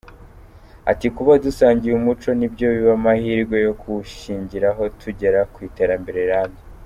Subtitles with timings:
[0.91, 6.61] Ati “Kuba dusangiye umuco ni byo biba amahirwe yo kuwushingiraho tugera ku iterambere rirambye.